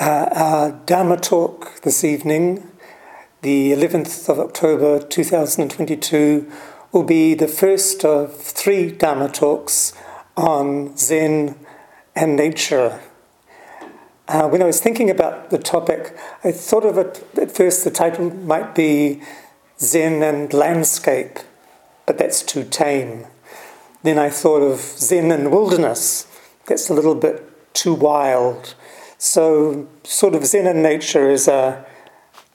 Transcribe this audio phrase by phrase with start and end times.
[0.00, 2.66] Uh, our Dharma talk this evening,
[3.42, 6.50] the 11th of October 2022,
[6.90, 9.92] will be the first of three Dharma talks
[10.38, 11.54] on Zen
[12.16, 12.98] and nature.
[14.26, 17.90] Uh, when I was thinking about the topic, I thought of it at first the
[17.90, 19.20] title might be
[19.78, 21.40] Zen and landscape,
[22.06, 23.26] but that's too tame.
[24.02, 26.26] Then I thought of Zen and wilderness,
[26.64, 28.74] that's a little bit too wild.
[29.22, 31.84] So, sort of Zen and nature is a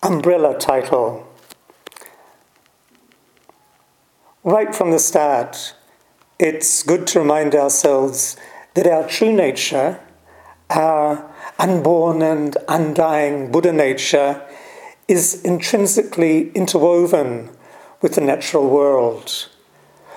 [0.02, 1.32] umbrella title.
[4.44, 5.76] Right from the start,
[6.40, 8.36] it's good to remind ourselves
[8.74, 10.00] that our true nature,
[10.72, 14.42] our unborn and undying Buddha nature,
[15.08, 17.52] is intrinsically interwoven
[18.02, 19.50] with the natural world.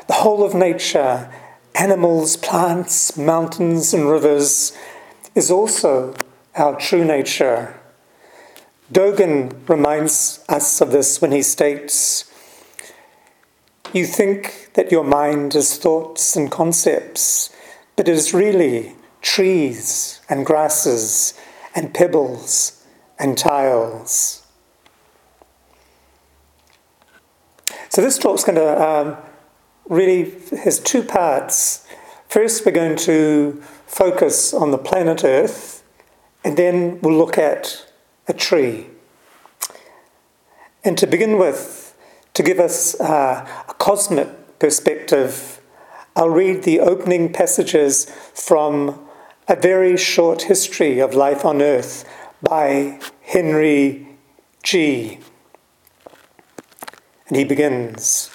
[0.06, 1.30] The whole of nature,
[1.74, 4.72] animals, plants, mountains, and rivers,
[5.34, 6.14] is also
[6.58, 7.78] our true nature.
[8.92, 12.24] Dogen reminds us of this when he states,
[13.92, 17.54] You think that your mind is thoughts and concepts,
[17.96, 21.34] but it is really trees and grasses
[21.74, 22.84] and pebbles
[23.18, 24.46] and tiles.
[27.90, 29.16] So this talk's going to um,
[29.88, 31.86] really has two parts.
[32.28, 35.77] First, we're going to focus on the planet Earth
[36.44, 37.86] and then we'll look at
[38.27, 38.86] a tree.
[40.84, 41.97] And to begin with,
[42.34, 45.61] to give us uh, a cosmic perspective,
[46.14, 48.98] I'll read the opening passages from
[49.48, 52.04] A Very Short History of Life on Earth
[52.43, 54.09] by Henry
[54.62, 55.19] Gee
[57.27, 58.31] And he begins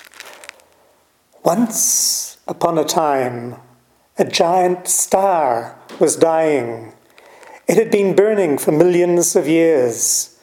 [1.44, 3.58] Once upon a time,
[4.18, 6.94] a giant star was dying
[7.68, 10.38] it had been burning for millions of years.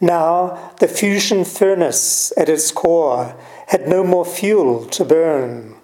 [0.00, 3.34] Now, the fusion furnace at its core
[3.68, 5.76] had no more fuel to burn.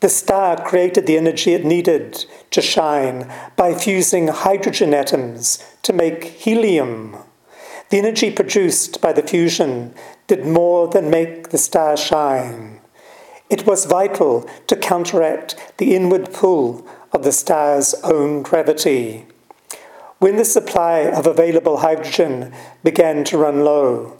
[0.00, 6.24] The star created the energy it needed to shine by fusing hydrogen atoms to make
[6.24, 7.16] helium.
[7.90, 9.94] The energy produced by the fusion
[10.26, 12.80] did more than make the star shine.
[13.50, 19.26] It was vital to counteract the inward pull of the star's own gravity
[20.24, 22.50] when the supply of available hydrogen
[22.82, 24.16] began to run low.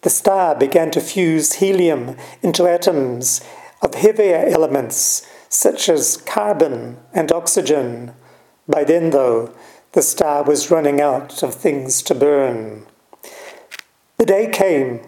[0.00, 3.40] The star began to fuse helium into atoms
[3.82, 8.14] of heavier elements such as carbon and oxygen.
[8.66, 9.54] By then, though,
[9.92, 12.84] the star was running out of things to burn.
[14.18, 15.02] The day came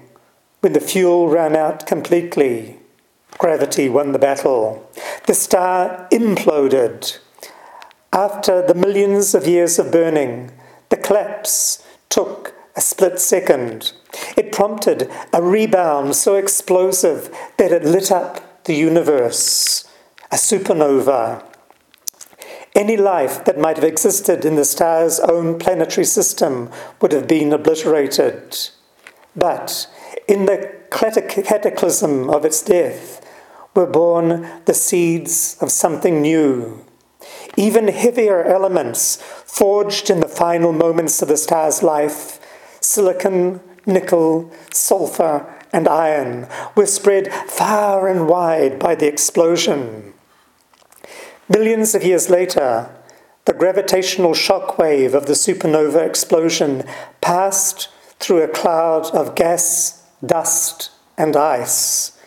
[0.61, 2.79] when the fuel ran out completely.
[3.37, 4.89] Gravity won the battle.
[5.27, 7.19] The star imploded.
[8.15, 10.53] After the millions of years of burning,
[10.89, 13.93] the collapse took a split second.
[14.37, 19.85] It prompted a rebound so explosive that it lit up the universe,
[20.31, 21.45] a supernova.
[22.77, 26.71] Any life that might have existed in the star's own planetary system
[27.01, 28.57] would have been obliterated.
[29.35, 29.89] But
[30.29, 33.21] in the cataclysm of its death
[33.75, 36.85] were born the seeds of something new
[37.57, 42.41] even heavier elements forged in the final moments of the star's life
[42.81, 50.13] silicon, nickel, sulfur, and iron were spread far and wide by the explosion.
[51.49, 52.95] Millions of years later,
[53.45, 56.85] the gravitational shock wave of the supernova explosion
[57.21, 57.89] passed
[58.21, 62.19] through a cloud of gas, dust, and ice.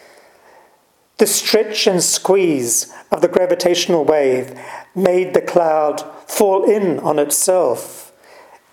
[1.18, 4.60] The stretch and squeeze of the gravitational wave
[4.98, 8.12] made the cloud fall in on itself.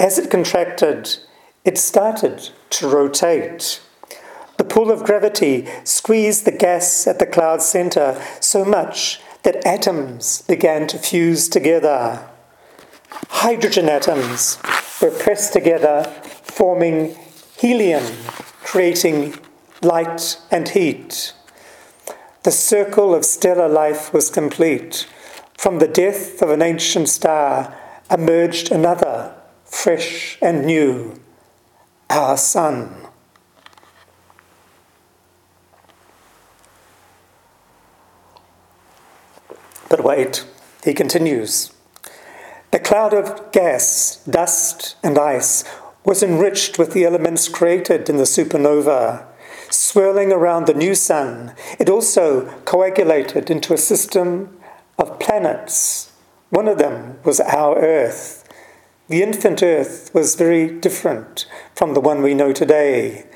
[0.00, 1.18] As it contracted,
[1.64, 3.80] it started to rotate.
[4.56, 10.42] The pull of gravity squeezed the gas at the cloud's center so much that atoms
[10.42, 12.26] began to fuse together.
[13.28, 14.58] Hydrogen atoms
[15.00, 16.04] were pressed together,
[16.42, 17.16] forming
[17.58, 18.04] helium,
[18.62, 19.34] creating
[19.82, 21.34] light and heat.
[22.42, 25.06] The circle of stellar life was complete.
[25.56, 27.74] From the death of an ancient star
[28.10, 29.34] emerged another,
[29.64, 31.20] fresh and new,
[32.10, 32.94] our sun.
[39.88, 40.44] But wait,
[40.84, 41.72] he continues.
[42.70, 45.64] The cloud of gas, dust, and ice
[46.04, 49.24] was enriched with the elements created in the supernova.
[49.70, 54.58] Swirling around the new sun, it also coagulated into a system
[55.24, 56.12] planets.
[56.50, 58.46] One of them was our Earth.
[59.08, 63.26] The infant Earth was very different from the one we know today.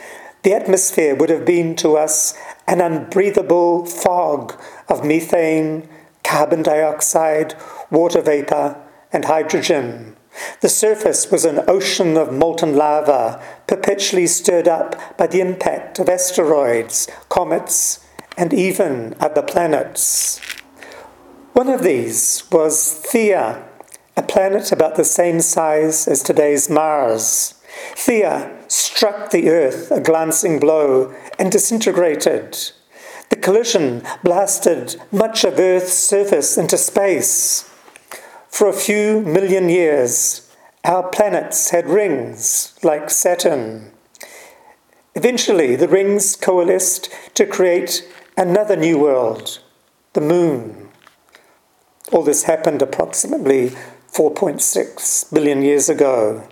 [0.42, 2.34] The atmosphere would have been to us
[2.66, 5.88] an unbreathable fog of methane,
[6.22, 7.54] carbon dioxide,
[7.90, 8.76] water vapor,
[9.10, 10.14] and hydrogen.
[10.60, 16.10] The surface was an ocean of molten lava, perpetually stirred up by the impact of
[16.10, 18.04] asteroids, comets,
[18.36, 20.38] and even other planets.
[21.54, 23.64] One of these was Theia,
[24.16, 27.54] a planet about the same size as today's Mars.
[27.94, 32.58] Theia struck the Earth a glancing blow and disintegrated.
[33.30, 37.68] The collision blasted much of Earth's surface into space.
[38.48, 40.54] For a few million years,
[40.84, 43.92] our planets had rings like Saturn.
[45.14, 48.06] Eventually, the rings coalesced to create
[48.36, 49.60] another new world,
[50.12, 50.87] the Moon.
[52.12, 53.70] All this happened approximately
[54.12, 56.48] 4.6 billion years ago.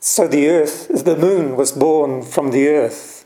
[0.00, 3.24] So the earth, the moon was born from the earth.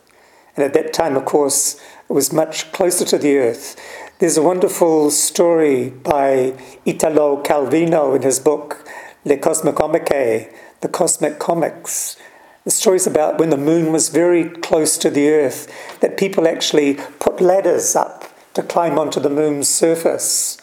[0.57, 3.77] And at that time, of course, it was much closer to the earth.
[4.19, 6.55] There's a wonderful story by
[6.85, 8.87] Italo Calvino in his book
[9.25, 12.17] Le Cosmicomiche, The Cosmic Comics.
[12.65, 16.95] The story's about when the moon was very close to the earth, that people actually
[17.19, 18.25] put ladders up
[18.55, 20.59] to climb onto the moon's surface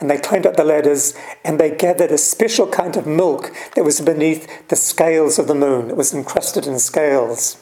[0.00, 1.14] and they climbed up the ladders
[1.44, 5.54] and they gathered a special kind of milk that was beneath the scales of the
[5.54, 5.90] moon.
[5.90, 7.56] It was encrusted in scales.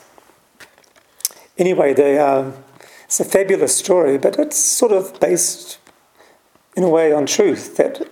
[1.58, 2.54] Anyway, they, um,
[3.04, 5.78] it's a fabulous story, but it's sort of based
[6.76, 8.08] in a way on truth that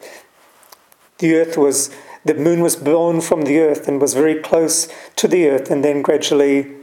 [1.19, 1.91] the earth was,
[2.25, 5.85] the moon was born from the earth and was very close to the earth, and
[5.85, 6.75] then gradually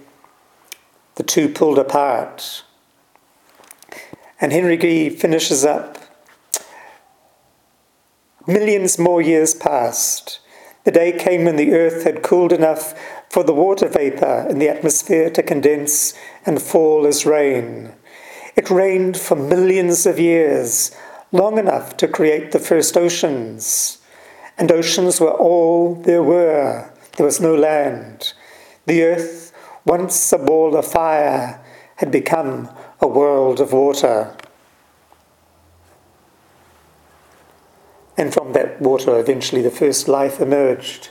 [1.16, 2.64] the two pulled apart.
[4.40, 5.98] And Henry Gee finishes up
[8.50, 10.40] Millions more years passed.
[10.86, 12.98] The day came when the earth had cooled enough
[13.30, 16.14] for the water vapour in the atmosphere to condense
[16.46, 17.92] and fall as rain.
[18.56, 20.96] It rained for millions of years,
[21.34, 23.97] long enough to create the first oceans.
[24.58, 26.92] And oceans were all there were.
[27.16, 28.34] There was no land.
[28.86, 29.54] The earth,
[29.86, 31.60] once a ball of fire,
[31.98, 32.70] had become
[33.00, 34.36] a world of water.
[38.18, 41.10] And from that water, eventually, the first life emerged.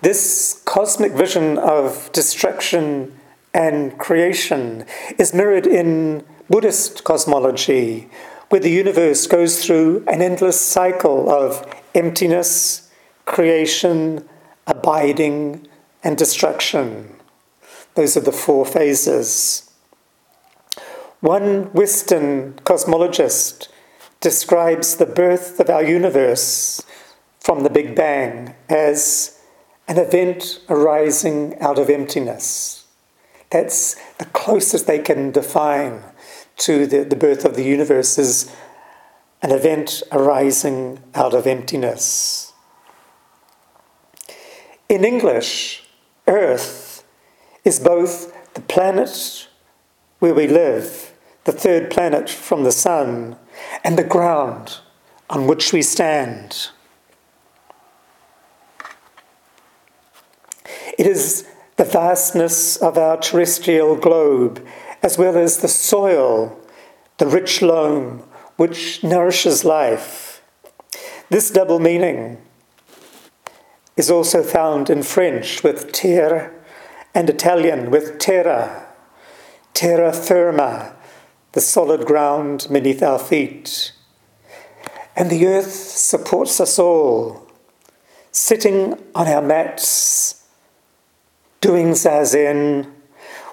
[0.00, 3.18] This cosmic vision of destruction
[3.52, 4.86] and creation
[5.18, 8.08] is mirrored in Buddhist cosmology,
[8.48, 12.90] where the universe goes through an endless cycle of emptiness,
[13.24, 14.26] creation,
[14.66, 15.66] abiding,
[16.02, 17.14] and destruction.
[17.94, 19.70] Those are the four phases.
[21.20, 23.68] One Western cosmologist
[24.20, 26.82] describes the birth of our universe
[27.40, 29.40] from the Big Bang as
[29.88, 32.86] an event arising out of emptiness.
[33.50, 36.04] That's the closest they can define
[36.58, 38.54] to the, the birth of the universe is
[39.42, 42.52] an event arising out of emptiness.
[44.88, 45.84] In English,
[46.26, 47.04] Earth
[47.64, 49.48] is both the planet
[50.18, 51.12] where we live,
[51.44, 53.36] the third planet from the Sun,
[53.84, 54.78] and the ground
[55.30, 56.70] on which we stand.
[60.98, 61.46] It is
[61.76, 64.66] the vastness of our terrestrial globe,
[65.02, 66.58] as well as the soil,
[67.18, 68.24] the rich loam
[68.56, 70.42] which nourishes life.
[71.30, 72.38] This double meaning
[73.96, 76.54] is also found in French with terre
[77.14, 78.86] and Italian with terra,
[79.74, 80.94] terra firma,
[81.52, 83.92] the solid ground beneath our feet.
[85.16, 87.48] And the earth supports us all,
[88.30, 90.44] sitting on our mats,
[91.60, 92.92] doing zazen.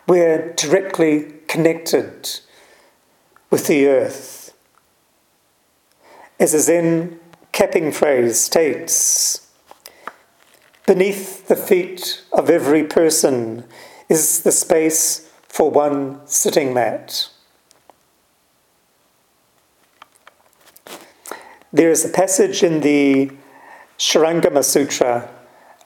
[0.07, 2.29] We're directly connected
[3.49, 4.53] with the earth.
[6.39, 7.19] As a Zen
[7.51, 9.49] capping phrase states,
[10.85, 13.63] beneath the feet of every person
[14.07, 17.29] is the space for one sitting mat.
[21.73, 23.31] There is a passage in the
[23.97, 25.29] Shurangama Sutra,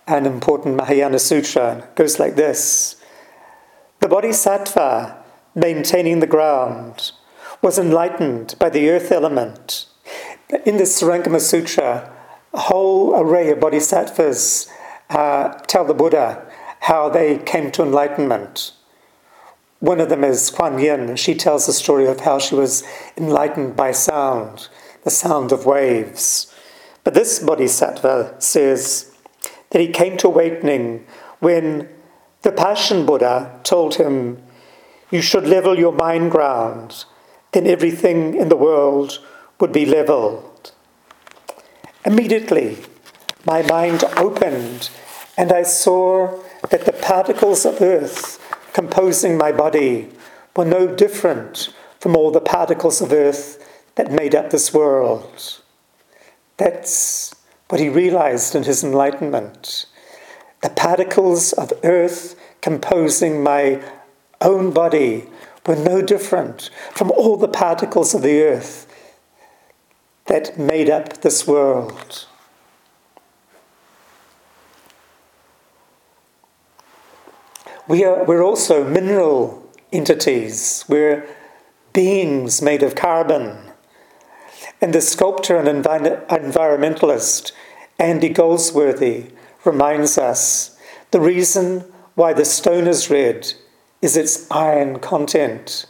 [0.07, 2.99] an important Mahayana sutra, goes like this
[4.00, 5.24] The bodhisattva,
[5.56, 7.12] maintaining the ground,
[7.62, 9.88] was enlightened by the earth element.
[10.65, 12.10] In the Shurangama Sutra,
[12.53, 14.72] a whole array of bodhisattvas
[15.10, 16.50] uh, tell the Buddha
[16.82, 18.72] how they came to enlightenment.
[19.79, 21.18] One of them is Kuan Yin.
[21.18, 22.84] She tells the story of how she was
[23.18, 24.70] enlightened by sound,
[25.03, 26.53] the sound of waves.
[27.03, 29.12] But this bodhisattva says
[29.72, 31.06] that he came to awakening
[31.39, 31.89] when
[32.41, 34.41] the Passion Buddha told him,
[35.12, 37.05] You should level your mind ground,
[37.51, 39.19] then everything in the world
[39.60, 40.72] would be leveled.
[42.05, 42.77] Immediately,
[43.46, 44.89] my mind opened
[45.38, 48.39] and I saw that the particles of earth
[48.74, 50.10] composing my body
[50.55, 53.65] were no different from all the particles of earth
[53.96, 55.62] that made up this world.
[56.58, 57.34] That's
[57.69, 59.86] what he realized in his enlightenment.
[60.61, 63.81] The particles of earth composing my
[64.41, 65.27] own body
[65.65, 68.87] were no different from all the particles of the earth
[70.25, 72.25] that made up this world.
[77.87, 80.85] We are, we're also mineral entities.
[80.87, 81.27] We're
[81.93, 83.57] beings made of carbon.
[84.79, 87.51] And the sculptor and envi- environmentalist
[87.97, 89.31] Andy Goldsworthy
[89.65, 90.77] reminds us
[91.11, 91.83] the reason
[92.15, 93.53] why the stone is red
[94.01, 95.85] is its iron content,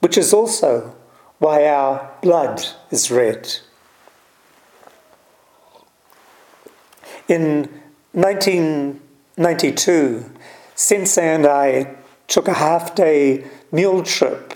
[0.00, 0.96] which is also
[1.38, 3.58] why our blood is red.
[7.28, 7.68] In
[8.12, 10.24] 1992,
[10.74, 14.54] Sensei and I took a half day mule trip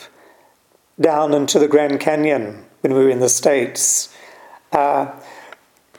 [1.00, 4.16] down into the Grand Canyon when we were in the States.
[4.72, 5.12] Uh,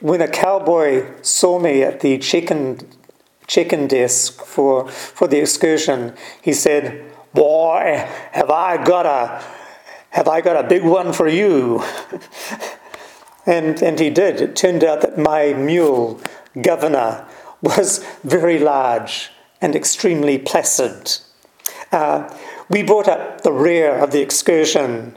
[0.04, 2.78] when a cowboy saw me at the check-in,
[3.46, 9.42] check-in desk for, for the excursion, he said, Boy, have I got a
[10.10, 11.82] have I got a big one for you?
[13.46, 14.42] and and he did.
[14.42, 16.20] It turned out that my mule,
[16.60, 17.26] Governor,
[17.62, 19.30] was very large
[19.62, 21.16] and extremely placid.
[21.90, 22.30] Uh,
[22.68, 25.16] we brought up the rear of the excursion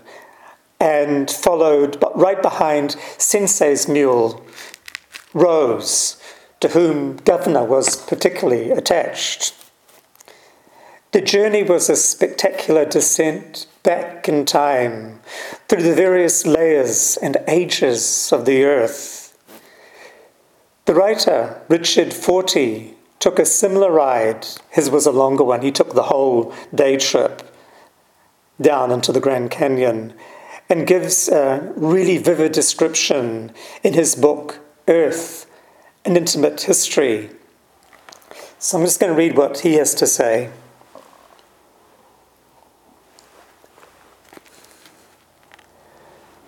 [0.80, 4.46] and followed right behind Sensei's mule,
[5.34, 6.22] Rose,
[6.60, 9.54] to whom Governor was particularly attached.
[11.12, 15.22] The journey was a spectacular descent back in time
[15.68, 19.38] through the various layers and ages of the earth.
[20.86, 24.48] The writer, Richard Fortey, took a similar ride.
[24.70, 25.62] His was a longer one.
[25.62, 27.42] He took the whole day trip
[28.62, 30.14] down into the Grand Canyon
[30.70, 33.52] and gives a really vivid description
[33.84, 35.50] in his book, Earth
[36.06, 37.30] An Intimate History.
[38.58, 40.50] So I'm just going to read what he has to say.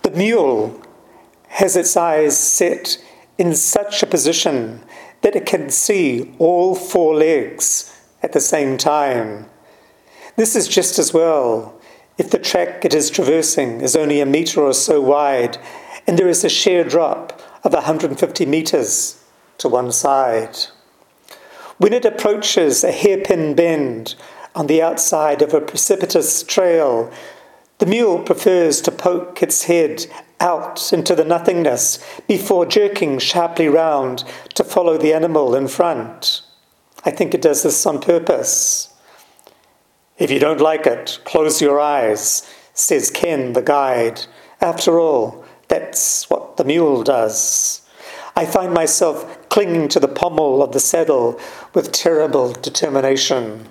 [0.03, 0.81] The mule
[1.49, 2.97] has its eyes set
[3.37, 4.83] in such a position
[5.21, 7.93] that it can see all four legs
[8.23, 9.47] at the same time.
[10.37, 11.79] This is just as well
[12.17, 15.57] if the track it is traversing is only a metre or so wide
[16.07, 19.23] and there is a sheer drop of 150 metres
[19.57, 20.57] to one side.
[21.77, 24.15] When it approaches a hairpin bend
[24.55, 27.11] on the outside of a precipitous trail,
[27.77, 30.05] the mule prefers to poke its head
[30.39, 34.23] out into the nothingness before jerking sharply round
[34.55, 36.41] to follow the animal in front.
[37.05, 38.93] I think it does this on purpose.
[40.17, 44.25] If you don't like it, close your eyes, says Ken, the guide.
[44.59, 47.81] After all, that's what the mule does.
[48.35, 51.39] I find myself clinging to the pommel of the saddle
[51.73, 53.69] with terrible determination.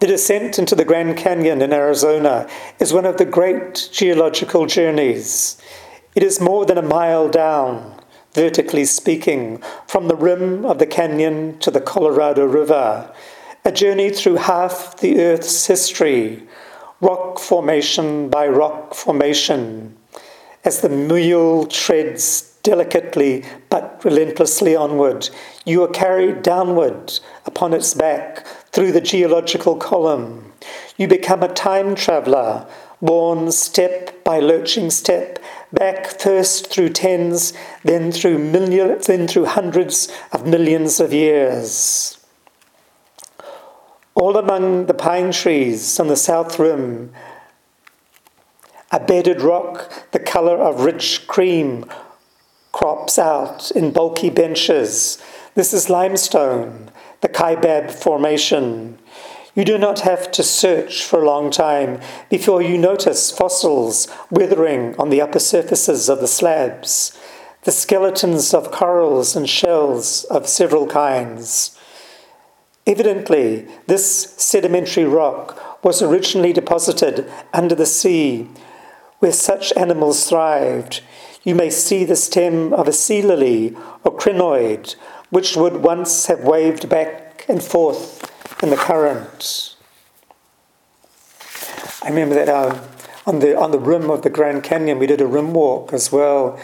[0.00, 2.46] The descent into the Grand Canyon in Arizona
[2.78, 5.56] is one of the great geological journeys.
[6.14, 7.98] It is more than a mile down,
[8.34, 13.10] vertically speaking, from the rim of the canyon to the Colorado River,
[13.64, 16.46] a journey through half the Earth's history,
[17.00, 19.96] rock formation by rock formation,
[20.66, 25.30] as the mule treads delicately but relentlessly onward.
[25.64, 30.52] You are carried downward upon its back through the geological column.
[30.96, 32.66] You become a time traveller,
[33.00, 35.38] borne step by lurching step,
[35.72, 37.52] back first through tens,
[37.84, 42.18] then through millions, then through hundreds of millions of years.
[44.16, 47.12] All among the pine trees on the south rim,
[48.96, 51.84] a bedded rock the colour of rich cream
[52.72, 55.22] crops out in bulky benches.
[55.54, 58.98] This is limestone, the Kaibab Formation.
[59.54, 62.00] You do not have to search for a long time
[62.30, 67.18] before you notice fossils withering on the upper surfaces of the slabs,
[67.64, 71.78] the skeletons of corals and shells of several kinds.
[72.86, 78.48] Evidently, this sedimentary rock was originally deposited under the sea,
[79.26, 81.00] where such animals thrived.
[81.42, 84.94] You may see the stem of a sea lily or crinoid,
[85.30, 88.30] which would once have waved back and forth
[88.62, 89.74] in the current.
[92.04, 92.80] I remember that um,
[93.26, 96.12] on the on the rim of the Grand Canyon, we did a rim walk as
[96.12, 96.56] well.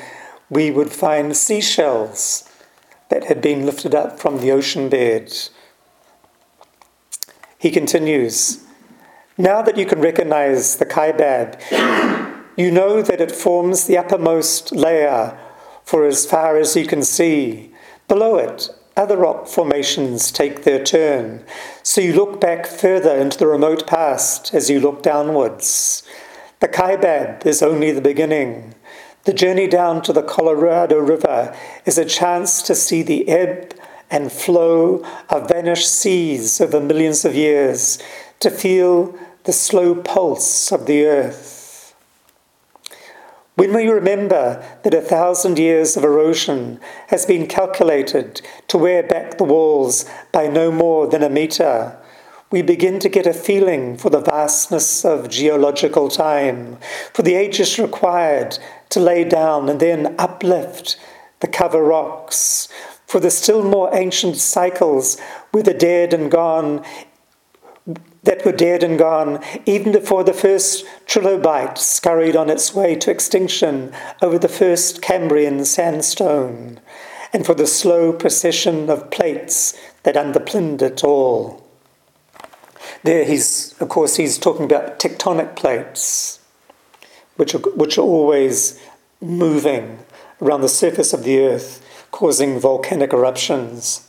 [0.49, 2.49] We would find seashells
[3.09, 5.33] that had been lifted up from the ocean bed.
[7.59, 8.62] He continues,
[9.37, 11.59] Now that you can recognize the kaibab,
[12.56, 15.38] you know that it forms the uppermost layer
[15.85, 17.73] for as far as you can see.
[18.09, 21.44] Below it, other rock formations take their turn,
[21.82, 26.02] so you look back further into the remote past as you look downwards.
[26.61, 28.75] The Kaibab is only the beginning.
[29.25, 31.56] The journey down to the Colorado River
[31.87, 33.75] is a chance to see the ebb
[34.11, 37.99] and flow of vanished seas over millions of years,
[38.40, 41.62] to feel the slow pulse of the earth.
[43.54, 49.37] When we remember that a thousand years of erosion has been calculated to wear back
[49.37, 51.99] the walls by no more than a metre,
[52.50, 56.78] we begin to get a feeling for the vastness of geological time,
[57.12, 60.99] for the ages required to lay down and then uplift
[61.40, 62.68] the cover rocks,
[63.06, 66.82] for the still more ancient cycles where the dead and gone
[68.22, 73.10] that were dead and gone even before the first trilobite scurried on its way to
[73.10, 76.80] extinction over the first Cambrian sandstone,
[77.32, 81.66] and for the slow procession of plates that underpinned it all.
[83.02, 86.38] There, he's, of course, he's talking about tectonic plates,
[87.37, 88.80] which are, which are always
[89.20, 90.00] moving
[90.40, 94.06] around the surface of the earth, causing volcanic eruptions.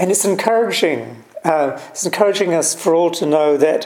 [0.00, 1.24] And it's encouraging.
[1.44, 3.84] Uh, it's encouraging us for all to know that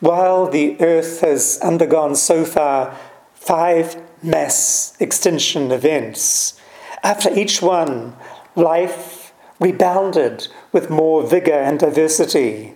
[0.00, 2.98] while the Earth has undergone so far
[3.34, 6.60] five mass extinction events,
[7.04, 8.16] after each one,
[8.56, 12.74] life rebounded with more vigor and diversity.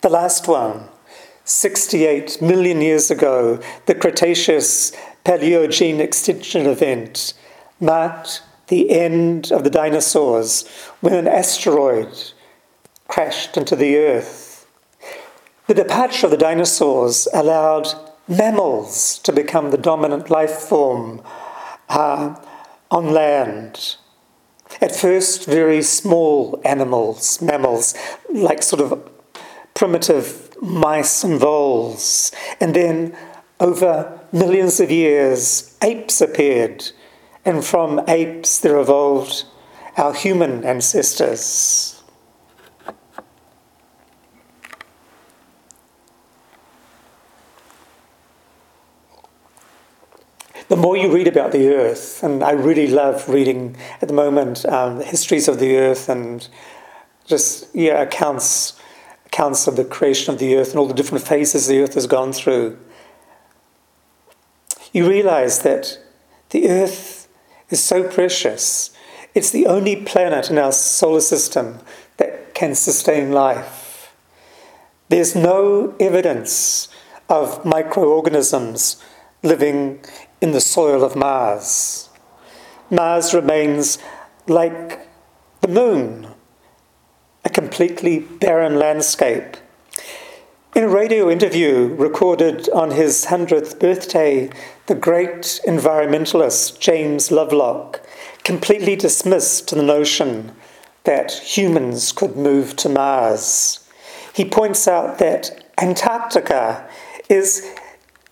[0.00, 0.88] The last one,
[1.44, 4.90] 68 million years ago, the Cretaceous
[5.24, 7.34] Paleogene extinction event,
[7.78, 10.66] marked the end of the dinosaurs
[11.00, 12.32] when an asteroid
[13.08, 14.66] crashed into the Earth.
[15.66, 17.88] The departure of the dinosaurs allowed
[18.28, 21.22] mammals to become the dominant life form
[21.88, 22.36] uh,
[22.90, 23.96] on land.
[24.80, 27.94] At first, very small animals, mammals,
[28.32, 29.10] like sort of
[29.74, 32.32] primitive mice and voles.
[32.60, 33.16] And then,
[33.60, 36.90] over millions of years, apes appeared
[37.44, 39.44] and from apes there evolved
[39.96, 42.02] our human ancestors.
[50.68, 54.64] The more you read about the earth, and I really love reading at the moment
[54.66, 56.48] um, the histories of the earth and
[57.26, 58.78] just yeah accounts
[59.26, 62.06] accounts of the creation of the earth and all the different phases the earth has
[62.06, 62.78] gone through.
[64.92, 65.98] You realize that
[66.50, 67.23] the earth
[67.70, 68.90] is so precious.
[69.34, 71.80] It's the only planet in our solar system
[72.18, 74.14] that can sustain life.
[75.08, 76.88] There's no evidence
[77.28, 79.02] of microorganisms
[79.42, 80.00] living
[80.40, 82.08] in the soil of Mars.
[82.90, 83.98] Mars remains
[84.46, 85.08] like
[85.60, 86.28] the moon,
[87.44, 89.56] a completely barren landscape.
[90.74, 94.50] In a radio interview recorded on his 100th birthday,
[94.86, 98.00] the great environmentalist James Lovelock
[98.42, 100.50] completely dismissed the notion
[101.04, 103.88] that humans could move to Mars.
[104.34, 106.90] He points out that Antarctica
[107.28, 107.72] is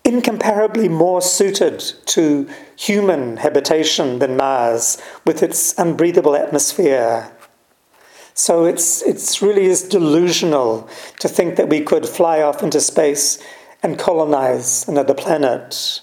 [0.04, 7.30] incomparably more suited to human habitation than Mars with its unbreathable atmosphere.
[8.34, 13.38] So it's, it's really is delusional to think that we could fly off into space
[13.82, 16.00] and colonize another planet.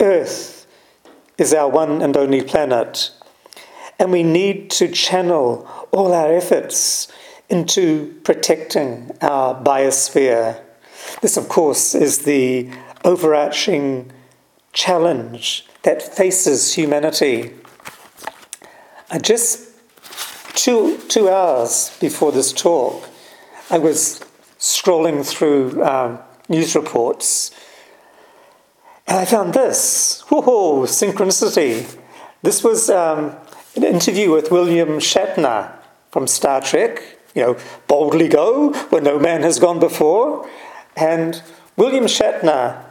[0.00, 0.66] Earth
[1.36, 3.10] is our one and only planet,
[3.98, 7.08] and we need to channel all our efforts
[7.48, 10.60] into protecting our biosphere.
[11.20, 12.70] This, of course, is the
[13.04, 14.10] overarching
[14.72, 17.52] challenge that faces humanity.
[19.10, 19.71] I just
[20.54, 23.08] two, two hours before this talk,
[23.70, 24.20] I was
[24.58, 27.50] scrolling through um, news reports
[29.06, 30.22] and I found this.
[30.28, 31.98] Whoa, synchronicity.
[32.42, 33.36] This was um,
[33.76, 35.72] an interview with William Shatner
[36.10, 37.02] from Star Trek,
[37.34, 37.56] you know,
[37.88, 40.48] boldly go where no man has gone before.
[40.96, 41.42] And
[41.76, 42.84] William Shatner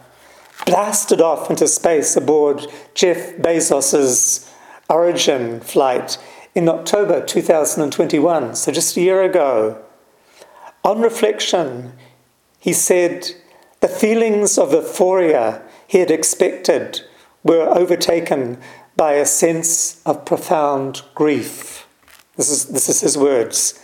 [0.65, 4.47] blasted off into space aboard Jeff Bezos's
[4.89, 6.17] Origin flight
[6.53, 9.81] in October 2021, so just a year ago.
[10.83, 11.93] On reflection,
[12.59, 13.31] he said
[13.79, 17.01] the feelings of euphoria he had expected
[17.43, 18.57] were overtaken
[18.97, 21.87] by a sense of profound grief.
[22.35, 23.83] This is, this is his words.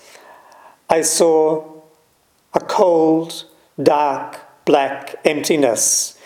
[0.90, 1.82] I saw
[2.54, 3.46] a cold,
[3.82, 6.18] dark, black emptiness.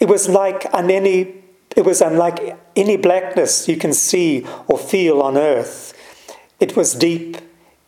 [0.00, 1.41] It was like an any
[1.76, 5.94] it was unlike any blackness you can see or feel on earth.
[6.60, 7.38] It was deep,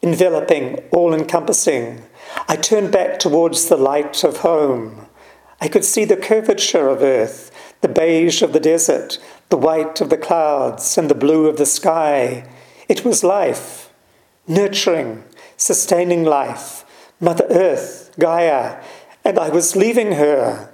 [0.03, 2.03] enveloping, all encompassing.
[2.49, 5.07] I turned back towards the light of home.
[5.61, 9.19] I could see the curvature of earth, the beige of the desert,
[9.49, 12.49] the white of the clouds, and the blue of the sky.
[12.89, 13.91] It was life,
[14.47, 15.25] nurturing,
[15.57, 16.85] sustaining life,
[17.21, 18.83] Mother Earth, Gaia,
[19.25, 20.74] and I was leaving her.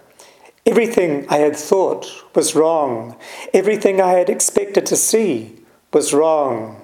[0.66, 3.16] Everything I had thought was wrong.
[3.54, 5.56] Everything I had expected to see
[5.92, 6.82] was wrong.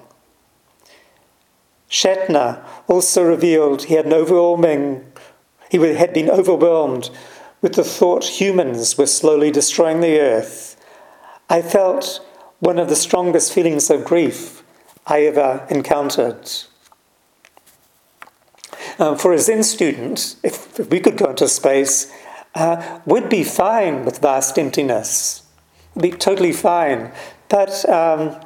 [1.89, 5.05] Shatner also revealed he had an overwhelming
[5.69, 7.09] he had been overwhelmed
[7.61, 10.75] with the thought humans were slowly destroying the earth.
[11.49, 12.25] I felt
[12.59, 14.63] one of the strongest feelings of grief
[15.05, 16.49] I ever encountered.
[18.99, 22.11] Um, for a Zen student, if, if, we could go into space,
[22.57, 25.43] uh, would be fine with vast emptiness.
[25.99, 27.11] Be totally fine.
[27.49, 28.39] But, um,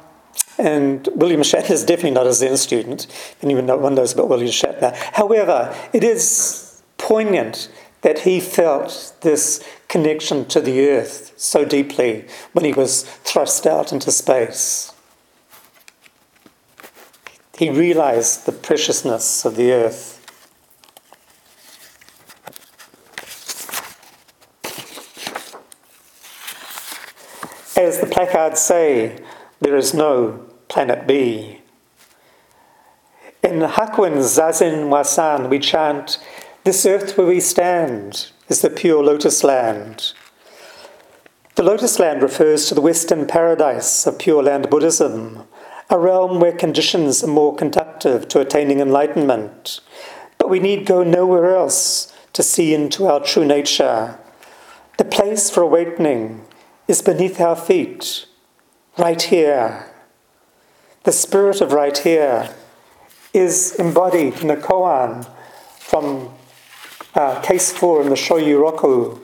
[0.58, 3.06] and William Shatner is definitely not a Zen student,
[3.40, 4.94] and even one knows about William Shatner.
[4.94, 7.70] However, it is poignant
[8.02, 13.92] that he felt this connection to the earth so deeply when he was thrust out
[13.92, 14.92] into space.
[17.58, 20.18] He realized the preciousness of the earth.
[27.76, 29.18] As the placards say,
[29.60, 31.62] there is no planet B.
[33.42, 36.18] In Hakuin's Zazen Wasan, we chant,
[36.64, 40.12] This earth where we stand is the pure lotus land.
[41.54, 45.44] The lotus land refers to the Western paradise of Pure Land Buddhism,
[45.88, 49.80] a realm where conditions are more conducive to attaining enlightenment.
[50.36, 54.18] But we need go nowhere else to see into our true nature.
[54.98, 56.44] The place for awakening
[56.88, 58.26] is beneath our feet,
[58.98, 59.86] right here.
[61.04, 62.54] The spirit of right here
[63.32, 65.28] is embodied in the koan
[65.78, 66.30] from
[67.14, 69.18] uh, case 4 in the Shoyo Roku.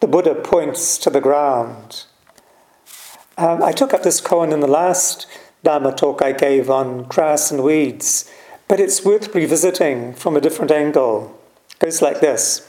[0.00, 2.04] The Buddha points to the ground.
[3.36, 5.26] Um, I took up this koan in the last
[5.62, 8.28] Dharma talk I gave on grass and weeds,
[8.66, 11.38] but it's worth revisiting from a different angle.
[11.70, 12.68] It goes like this.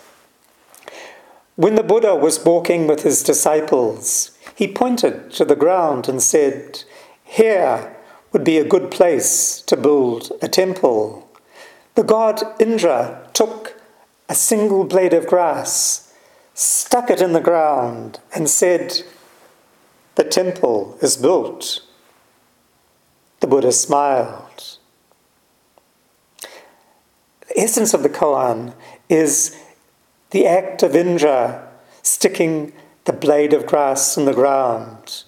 [1.56, 6.84] When the Buddha was walking with his disciples, he pointed to the ground and said,
[7.24, 7.96] Here
[8.32, 11.30] would be a good place to build a temple.
[11.94, 13.80] The god Indra took
[14.28, 16.12] a single blade of grass,
[16.56, 19.04] stuck it in the ground, and said,
[20.16, 21.82] The temple is built.
[23.42, 24.80] The Buddha smiled.
[27.48, 28.74] The essence of the koan
[29.08, 29.56] is
[30.34, 31.69] the act of Indra
[32.02, 32.74] sticking
[33.06, 35.24] the blade of grass in the ground,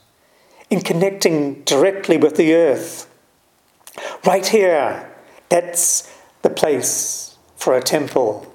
[0.72, 3.08] in connecting directly with the earth.
[4.26, 5.14] Right here,
[5.48, 8.52] that's the place for a temple.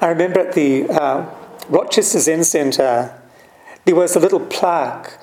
[0.00, 1.30] I remember at the uh,
[1.68, 3.22] Rochester Zen Centre,
[3.84, 5.20] there was a little plaque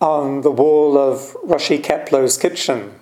[0.00, 2.94] on the wall of Roshi Kapleau's kitchen.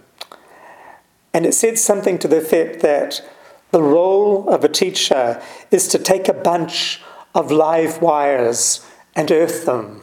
[1.33, 3.25] And it said something to the effect that
[3.73, 7.01] the role of a teacher is to take a bunch
[7.35, 10.03] of live wires and earth them.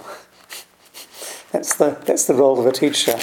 [1.52, 3.18] That's the, that's the role of a teacher.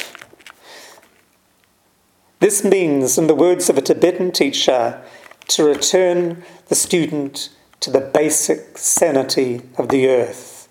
[2.38, 5.02] This means, in the words of a Tibetan teacher,
[5.48, 10.68] to return the student to the basic sanity of the earth.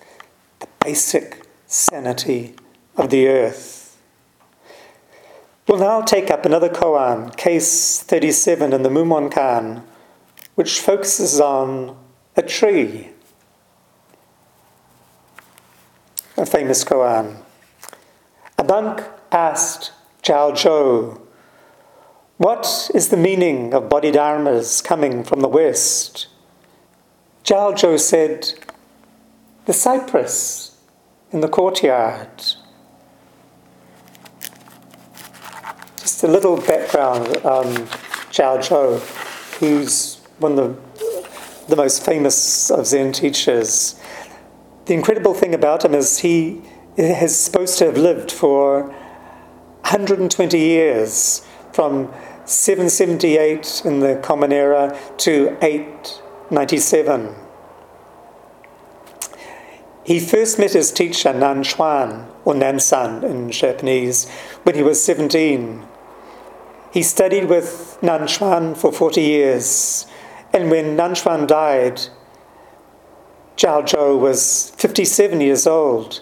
[0.59, 2.55] The basic sanity
[2.95, 3.84] of the earth.
[5.67, 9.81] We'll now take up another koan, case 37 in the Mumonkan,
[10.53, 11.97] which focuses on
[12.35, 13.09] a tree
[16.37, 17.37] a famous koan.
[18.59, 21.19] A monk asked Zhao Zhou,
[22.37, 26.27] What is the meaning of Bodhidharmas coming from the West?
[27.43, 28.53] Zhao Zhou said,
[29.65, 30.77] The cypress
[31.31, 32.43] in the courtyard.
[36.05, 37.65] A little background on
[38.31, 38.99] Zhao Zhou,
[39.57, 43.99] who's one of the, the most famous of Zen teachers.
[44.85, 46.61] The incredible thing about him is he
[46.95, 52.13] is supposed to have lived for 120 years, from
[52.45, 57.35] 778 in the Common Era to 897.
[60.03, 61.63] He first met his teacher Nan
[62.45, 64.29] or Nansen in Japanese,
[64.63, 65.87] when he was 17.
[66.95, 70.07] He studied with Nanquan for 40 years,
[70.53, 71.97] and when Nanquan died,
[73.57, 76.21] Zhao Zhou was 57 years old.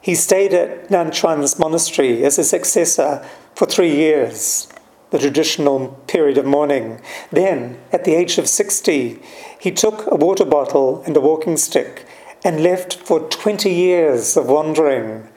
[0.00, 4.66] He stayed at Nanquan's monastery as a successor for three years,
[5.10, 7.00] the traditional period of mourning.
[7.30, 9.22] Then, at the age of 60,
[9.60, 12.08] he took a water bottle and a walking stick
[12.44, 15.28] and left for 20 years of wandering.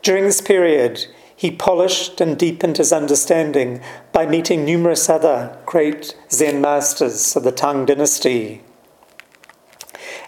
[0.00, 6.62] During this period, he polished and deepened his understanding by meeting numerous other great Zen
[6.62, 8.62] masters of the Tang dynasty.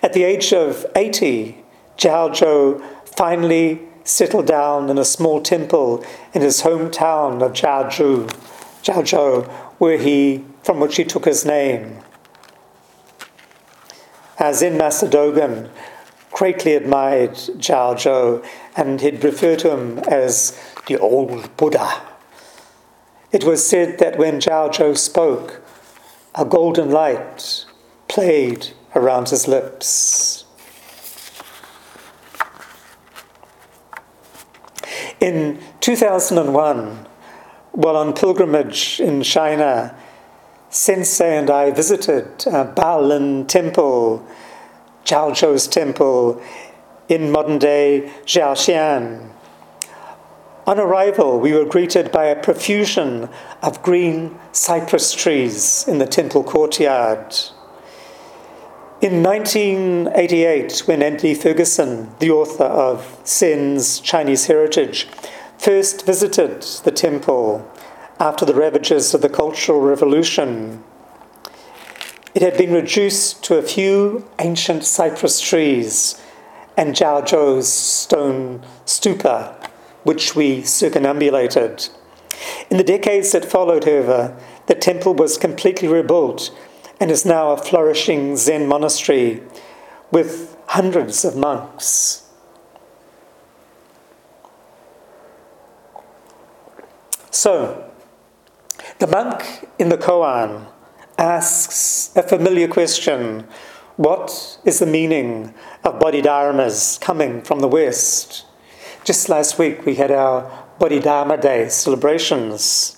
[0.03, 1.65] At the age of 80,
[1.97, 8.29] Zhao Zhou finally settled down in a small temple in his hometown of Jiazhu,
[8.83, 11.99] Jiaozhou, where he, from which he took his name.
[14.39, 15.71] As Zen Master Dogen
[16.31, 20.57] greatly admired Zhao Zhou and he'd refer to him as
[20.89, 22.03] the old Buddha.
[23.31, 25.63] It was said that when Zhao Zhou spoke,
[26.35, 27.67] a golden light
[28.09, 30.45] played around his lips.
[35.21, 37.07] In 2001,
[37.73, 39.95] while on pilgrimage in China,
[40.71, 44.27] Sensei and I visited uh, Bailin Temple
[45.09, 46.43] Zhao Zhou's temple
[47.09, 49.31] in modern day Jiaxian.
[50.69, 53.31] On arrival, we were greeted by a profusion
[53.63, 57.35] of green cypress trees in the temple courtyard.
[59.01, 65.09] In 1988, when Andy Ferguson, the author of Zen's Chinese Heritage,
[65.57, 67.67] first visited the temple
[68.21, 70.85] after the ravages of the Cultural Revolution,
[72.35, 76.21] it had been reduced to a few ancient cypress trees
[76.77, 79.58] and Zhao Zhou's stone stupa,
[80.09, 81.87] which we circumambulated.
[82.71, 86.51] In the decades that followed, however, the temple was completely rebuilt
[86.99, 89.43] and is now a flourishing Zen monastery
[90.11, 92.27] with hundreds of monks.
[97.31, 97.91] So,
[99.01, 100.69] the monk in the koan
[101.19, 103.47] asks a familiar question
[103.97, 105.53] What is the meaning
[105.85, 108.47] of Bodhidharmas coming from the West?
[109.05, 112.97] Just last week we had our Bodhidharma Day celebrations.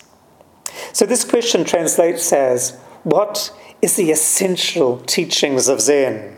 [0.93, 6.37] So this question translates as What is the essential teachings of Zen?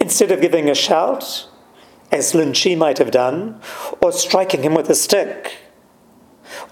[0.00, 1.48] Instead of giving a shout,
[2.10, 3.60] as Lin Chi might have done,
[4.00, 5.58] or striking him with a stick,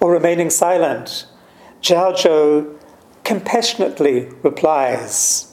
[0.00, 1.26] or remaining silent,
[1.82, 2.78] Zhao Zhou
[3.24, 5.52] compassionately replies,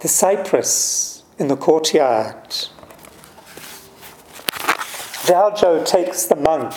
[0.00, 2.68] The cypress in the courtyard.
[5.28, 6.72] Zhao Zhou takes the monk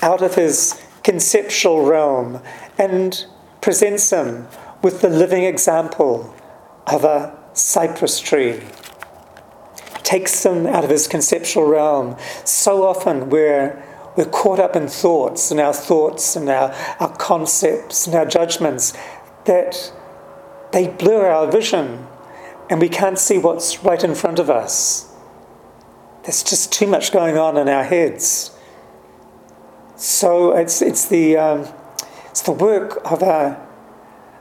[0.00, 2.40] out of his conceptual realm
[2.78, 3.26] and
[3.60, 4.48] presents him
[4.80, 6.34] with the living example
[6.86, 8.62] of a cypress tree.
[10.02, 12.16] Takes him out of his conceptual realm.
[12.44, 13.84] So often we're
[14.16, 18.94] we're caught up in thoughts and our thoughts and our, our concepts and our judgments
[19.44, 19.92] that
[20.72, 22.06] they blur our vision
[22.70, 25.11] and we can't see what's right in front of us.
[26.22, 28.50] There's just too much going on in our heads.
[29.96, 31.68] So it's, it's, the, um,
[32.30, 33.60] it's the work of a,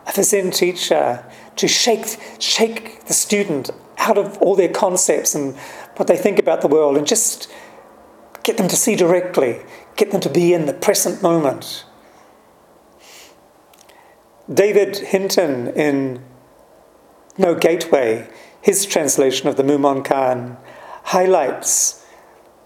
[0.07, 5.55] of a Zen teacher to shake, shake the student out of all their concepts and
[5.95, 7.51] what they think about the world and just
[8.43, 9.61] Get them to see directly.
[9.95, 11.85] Get them to be in the present moment.
[14.51, 16.23] David Hinton in
[17.37, 18.29] No Gateway,
[18.61, 20.57] his translation of the Mumonkan,
[21.03, 22.05] highlights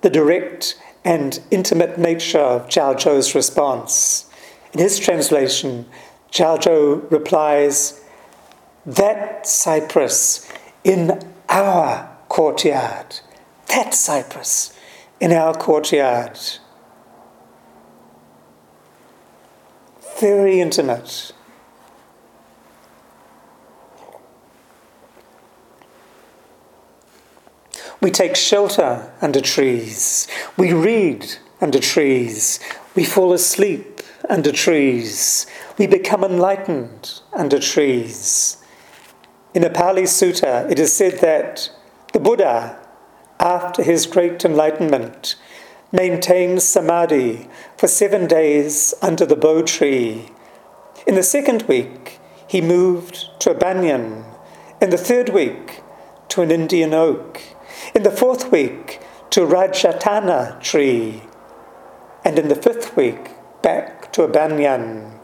[0.01, 4.29] the direct and intimate nature of Zhao Zhou's response.
[4.73, 5.85] In his translation,
[6.31, 8.01] Zhao Zhou replies,
[8.85, 10.51] That cypress
[10.83, 13.19] in our courtyard,
[13.67, 14.77] that cypress
[15.19, 16.39] in our courtyard.
[20.19, 21.31] Very intimate.
[28.01, 30.27] We take shelter under trees.
[30.57, 31.25] We read
[31.61, 32.59] under trees.
[32.95, 35.45] We fall asleep under trees.
[35.77, 38.57] We become enlightened under trees.
[39.53, 41.69] In a Pali Sutta, it is said that
[42.13, 42.77] the Buddha,
[43.39, 45.35] after his great enlightenment,
[45.91, 50.31] maintained samadhi for seven days under the Bo tree.
[51.07, 54.25] In the second week, he moved to a banyan.
[54.81, 55.81] In the third week,
[56.29, 57.41] to an Indian oak.
[57.95, 61.21] In the fourth week, to Rajayatana tree.
[62.25, 63.31] And in the fifth week,
[63.61, 65.17] back to a banyan.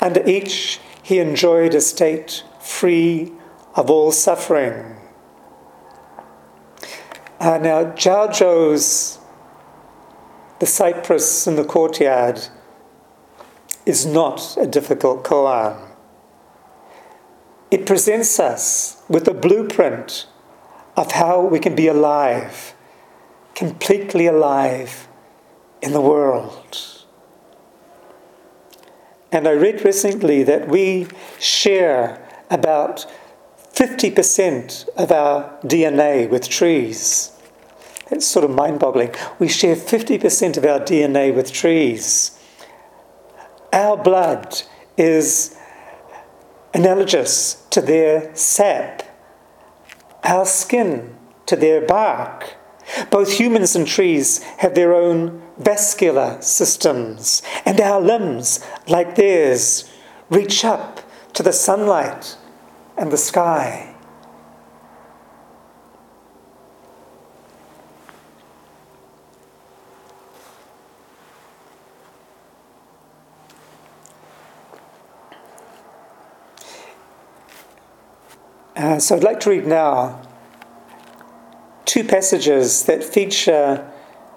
[0.00, 3.32] Under each, he enjoyed a state free
[3.74, 4.94] of all suffering.
[7.40, 9.18] Uh, now, Zhao Zhou's
[10.60, 12.46] The Cypress in the Courtyard
[13.86, 15.90] is not a difficult koan.
[17.72, 20.26] It presents us with a blueprint
[20.96, 22.74] of how we can be alive,
[23.54, 25.08] completely alive
[25.82, 27.04] in the world.
[29.32, 31.08] And I read recently that we
[31.40, 33.06] share about
[33.72, 37.32] 50% of our DNA with trees.
[38.10, 39.12] It's sort of mind boggling.
[39.40, 42.38] We share 50% of our DNA with trees.
[43.72, 44.62] Our blood
[44.96, 45.56] is
[46.72, 49.02] analogous to their sap,
[50.24, 51.14] our skin
[51.46, 52.54] to their bark.
[53.10, 59.90] Both humans and trees have their own vascular systems, and our limbs, like theirs,
[60.28, 61.00] reach up
[61.34, 62.36] to the sunlight
[62.96, 63.93] and the sky.
[78.84, 80.20] Uh, so I'd like to read now
[81.86, 83.90] two passages that feature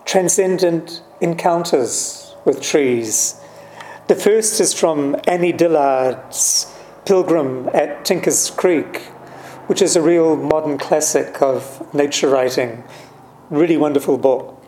[0.06, 3.42] transcendent encounters with trees.
[4.08, 9.00] The first is from Annie Dillard's Pilgrim at Tinker's Creek,
[9.68, 12.86] which is a real modern classic of nature writing.
[13.50, 14.64] Really wonderful book.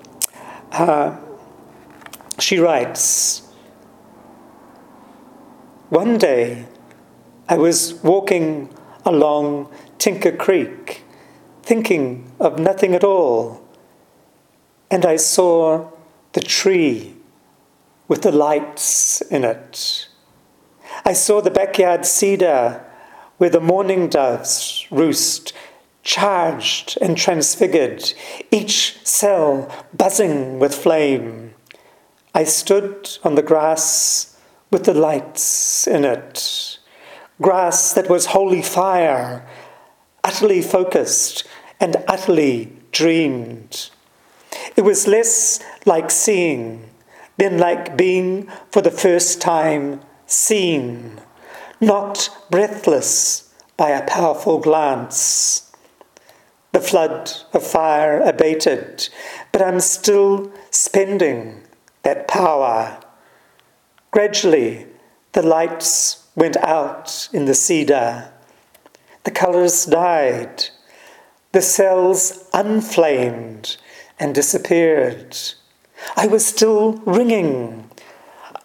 [0.73, 1.15] Uh,
[2.37, 3.47] she writes
[5.87, 6.65] One day
[7.47, 11.03] I was walking along Tinker Creek,
[11.63, 13.61] thinking of nothing at all,
[14.91, 15.89] and I saw
[16.33, 17.15] the tree
[18.07, 20.07] with the lights in it.
[21.05, 22.85] I saw the backyard cedar
[23.37, 25.53] where the mourning doves roost,
[26.03, 28.13] charged and transfigured,
[28.51, 31.53] each cell buzzing with flame.
[32.33, 34.37] I stood on the grass
[34.71, 36.68] with the lights in it,
[37.41, 39.47] grass that was holy fire,
[40.23, 41.47] utterly focused
[41.79, 43.89] and utterly dreamed.
[44.75, 46.89] It was less like seeing
[47.37, 51.21] than like being for the first time seen,
[51.79, 55.71] not breathless by a powerful glance.
[56.71, 59.09] The flood of fire abated,
[59.51, 61.63] but I'm still spending
[62.03, 62.99] that power.
[64.11, 64.85] Gradually,
[65.31, 68.31] the lights went out in the cedar.
[69.23, 70.65] The colours died.
[71.51, 73.77] The cells unflamed
[74.19, 75.37] and disappeared.
[76.15, 77.89] I was still ringing.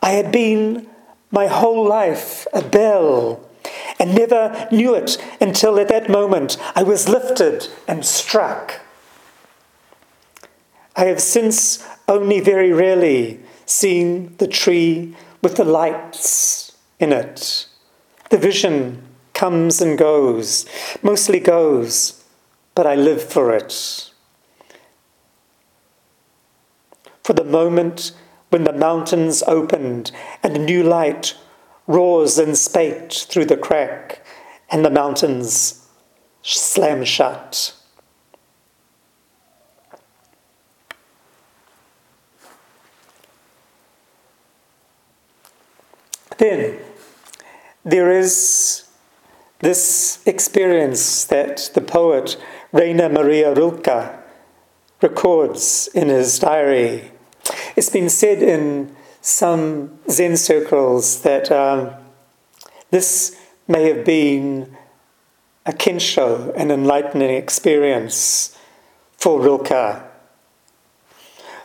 [0.02, 0.88] I had been
[1.30, 3.40] my whole life a bell
[3.98, 8.80] and never knew it until at that moment I was lifted and struck.
[10.96, 16.63] I have since only very rarely seen the tree with the lights
[17.04, 17.66] in it.
[18.30, 20.66] The vision comes and goes,
[21.02, 22.24] mostly goes,
[22.74, 24.10] but I live for it.
[27.22, 28.12] For the moment
[28.48, 30.10] when the mountains opened
[30.42, 31.36] and new light
[31.86, 34.24] roars and spate through the crack,
[34.70, 35.86] and the mountains
[36.42, 37.74] slam shut.
[46.38, 46.78] Then
[47.84, 48.84] there is
[49.60, 52.36] this experience that the poet
[52.72, 54.12] Rainer Maria Rilke
[55.00, 57.10] records in his diary
[57.76, 61.90] it's been said in some Zen circles that um,
[62.90, 64.76] this may have been
[65.66, 68.56] a kensho, an enlightening experience
[69.16, 70.02] for Rilke.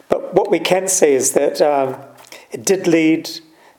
[0.07, 1.97] But what we can say is that um,
[2.51, 3.30] it did lead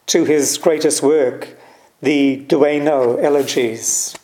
[0.07, 1.57] to his greatest work,
[2.03, 4.17] the Duino Elegies,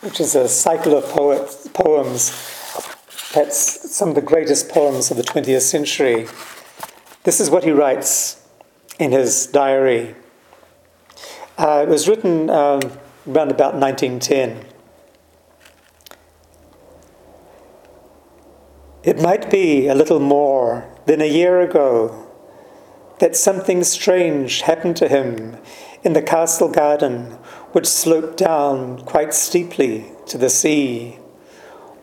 [0.00, 2.30] which is a cycle of poets, poems
[3.32, 6.26] perhaps some of the greatest poems of the 20th century.
[7.24, 8.42] This is what he writes
[8.98, 10.14] in his diary.
[11.58, 12.80] Uh, it was written um,
[13.26, 14.64] around about 1910.
[19.02, 22.27] It might be a little more than a year ago
[23.18, 25.56] that something strange happened to him
[26.02, 27.32] in the castle garden,
[27.72, 31.18] which sloped down quite steeply to the sea.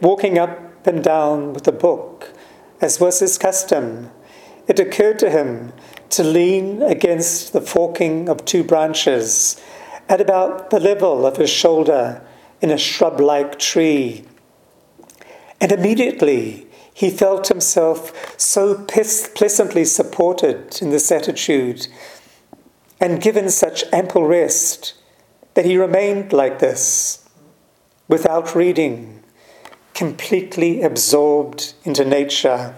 [0.02, 2.34] Walking up and down with a book,
[2.82, 4.12] as was his custom,
[4.68, 5.74] it occurred to him
[6.10, 9.62] to lean against the forking of two branches
[10.08, 12.22] at about the level of his shoulder
[12.62, 14.26] in a shrub like tree.
[15.60, 16.65] And immediately
[16.96, 21.88] he felt himself so pleasantly supported in this attitude
[23.02, 24.94] and given such ample rest
[25.56, 27.28] that he remained like this,
[28.08, 29.22] without reading,
[29.94, 32.74] completely absorbed into nature,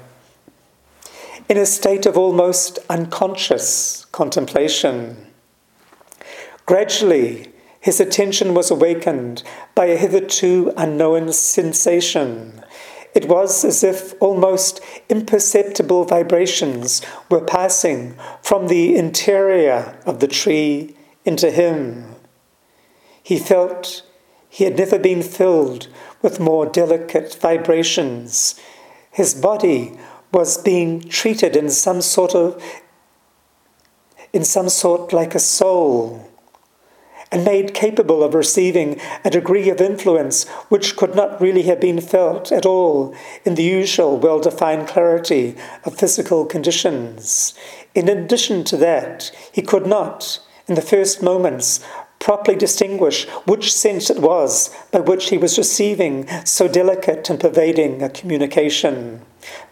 [1.47, 5.27] in a state of almost unconscious contemplation.
[6.65, 9.43] Gradually, his attention was awakened
[9.75, 12.63] by a hitherto unknown sensation
[13.17, 17.01] it was as if almost imperceptible vibrations
[17.31, 20.95] were passing from the interior of the tree
[21.25, 22.13] into him.
[23.23, 24.03] He felt
[24.47, 25.87] he had never been filled
[26.21, 28.59] with more delicate vibrations.
[29.09, 29.97] His body
[30.31, 32.63] was being treated in some sort of
[34.31, 36.29] in some sort like a soul
[37.31, 41.99] and made capable of receiving a degree of influence which could not really have been
[41.99, 43.13] felt at all
[43.43, 47.53] in the usual well defined clarity of physical conditions.
[47.93, 51.79] In addition to that, he could not, in the first moments,
[52.19, 58.01] properly distinguish which sense it was by which he was receiving so delicate and pervading
[58.01, 59.21] a communication.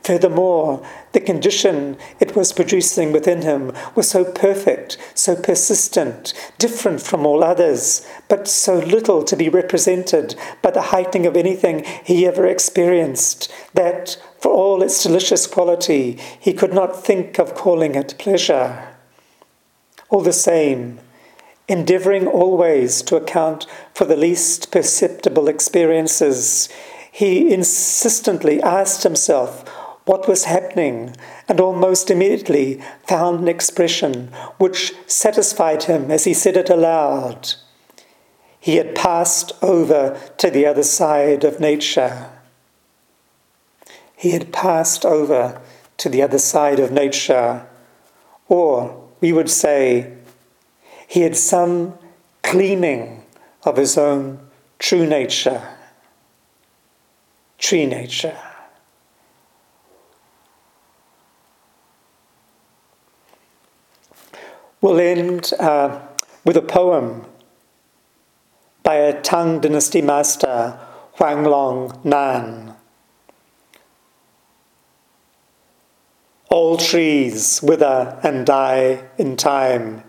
[0.03, 7.25] Furthermore, the condition it was producing within him was so perfect, so persistent, different from
[7.25, 12.45] all others, but so little to be represented by the heightening of anything he ever
[12.45, 18.89] experienced, that, for all its delicious quality, he could not think of calling it pleasure.
[20.09, 20.99] All the same,
[21.67, 26.69] endeavouring always to account for the least perceptible experiences,
[27.15, 29.65] he insistently asked himself
[30.03, 31.15] what was happening
[31.47, 37.53] and almost immediately found an expression which satisfied him as he said it aloud.
[38.59, 42.31] He had passed over to the other side of nature.
[44.17, 45.61] He had passed over
[45.95, 47.65] to the other side of nature,
[48.49, 50.11] or we would say,
[51.07, 51.97] he had some
[52.41, 53.23] gleaming
[53.63, 54.39] of his own
[54.79, 55.74] true nature,
[57.65, 58.37] tree nature.
[64.81, 65.99] We'll end uh,
[66.43, 67.25] with a poem
[68.83, 70.77] by a Tang Dynasty master,
[71.17, 72.75] Huanglong Nan.
[76.51, 80.03] All trees wither and die in time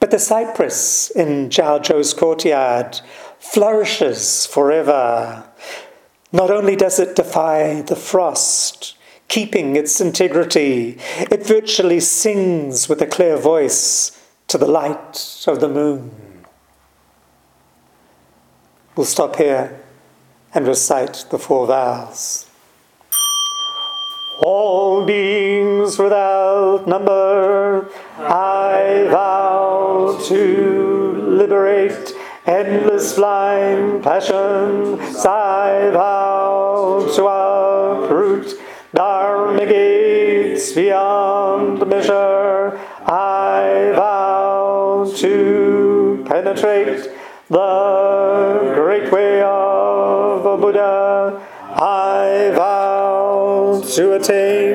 [0.00, 3.00] but the cypress in Zhao Zhou's courtyard
[3.38, 5.47] flourishes forever.
[6.30, 8.96] Not only does it defy the frost,
[9.28, 10.98] keeping its integrity,
[11.30, 14.12] it virtually sings with a clear voice
[14.48, 16.10] to the light of the moon.
[18.94, 19.80] We'll stop here
[20.54, 22.46] and recite the four vows.
[24.42, 31.97] All beings without number, I vow to liberate
[32.48, 38.54] endless blind passion, I vow to uproot
[38.94, 42.78] dharma gates beyond measure.
[43.04, 47.10] I vow to penetrate
[47.50, 51.40] the great way of Buddha.
[51.80, 54.68] I vow to attain